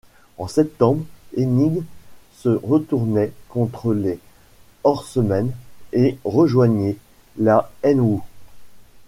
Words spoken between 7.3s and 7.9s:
la